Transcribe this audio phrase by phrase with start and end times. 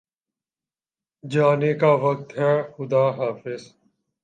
[1.23, 3.61] جانے کا وقت ہےخدا حافظ